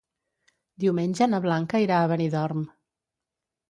[0.85, 2.69] Diumenge na Blanca irà a Benidorm.